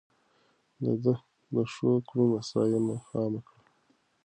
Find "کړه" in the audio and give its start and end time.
3.47-3.61